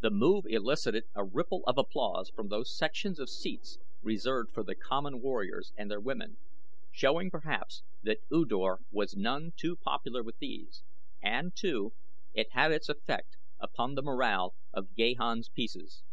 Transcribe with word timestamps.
The 0.00 0.10
move 0.10 0.44
elicited 0.46 1.06
a 1.16 1.24
ripple 1.24 1.64
of 1.66 1.78
applause 1.78 2.30
from 2.30 2.46
those 2.46 2.78
sections 2.78 3.18
of 3.18 3.28
seats 3.28 3.76
reserved 4.02 4.52
for 4.54 4.62
the 4.62 4.76
common 4.76 5.20
warriors 5.20 5.72
and 5.76 5.90
their 5.90 5.98
women, 5.98 6.36
showing 6.92 7.28
perhaps 7.28 7.82
that 8.04 8.18
U 8.30 8.44
Dor 8.44 8.82
was 8.92 9.16
none 9.16 9.52
too 9.56 9.74
popular 9.74 10.22
with 10.22 10.38
these, 10.38 10.84
and, 11.20 11.56
too, 11.56 11.92
it 12.34 12.52
had 12.52 12.70
its 12.70 12.88
effect 12.88 13.36
upon 13.58 13.96
the 13.96 14.02
morale 14.02 14.54
of 14.72 14.94
Gahan's 14.94 15.48
pieces. 15.48 16.04